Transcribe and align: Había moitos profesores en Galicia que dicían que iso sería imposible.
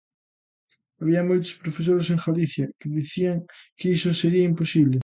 Había 0.99 1.27
moitos 1.29 1.57
profesores 1.63 2.07
en 2.13 2.21
Galicia 2.27 2.65
que 2.79 2.93
dicían 2.99 3.37
que 3.77 3.87
iso 3.97 4.09
sería 4.21 4.49
imposible. 4.51 4.97